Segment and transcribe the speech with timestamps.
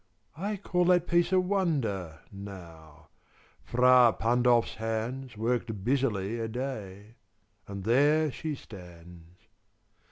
[0.35, 3.09] I call That piece a wonder, now:
[3.63, 7.17] Fra Pandolf's hands Worked busily a day,
[7.67, 9.37] and there she stands.